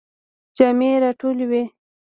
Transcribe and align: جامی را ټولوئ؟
جامی 0.57 0.89
را 1.03 1.11
ټولوئ؟ 1.19 1.63